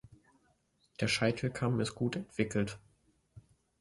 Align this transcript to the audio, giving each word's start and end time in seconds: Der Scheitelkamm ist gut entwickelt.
Der 0.99 1.07
Scheitelkamm 1.07 1.79
ist 1.79 1.93
gut 1.93 2.15
entwickelt. 2.15 2.79